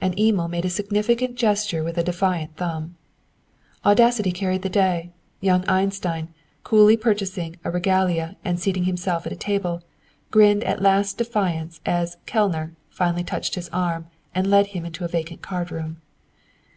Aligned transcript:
And 0.00 0.16
Emil 0.16 0.46
made 0.46 0.64
a 0.64 0.70
significant 0.70 1.34
gesture 1.34 1.82
with 1.82 1.98
a 1.98 2.04
defiant 2.04 2.54
thumb. 2.54 2.94
Audacity 3.84 4.30
carried 4.30 4.62
the 4.62 4.68
day! 4.68 5.10
Young 5.40 5.68
Einstein, 5.68 6.28
coolly 6.62 6.96
purchasing 6.96 7.56
a 7.64 7.70
Regalia 7.72 8.36
and 8.44 8.60
seating 8.60 8.84
himself 8.84 9.26
at 9.26 9.32
a 9.32 9.36
table, 9.42 9.82
grinned 10.30 10.62
a 10.62 10.76
last 10.76 11.18
defiance 11.18 11.80
as 11.84 12.14
a 12.14 12.18
"Kellner" 12.26 12.76
finally 12.90 13.24
touched 13.24 13.56
his 13.56 13.68
arm 13.70 14.06
and 14.32 14.46
led 14.50 14.68
him 14.68 14.84
into 14.84 15.04
a 15.04 15.08
vacant 15.08 15.42
card 15.42 15.72
room. 15.72 16.00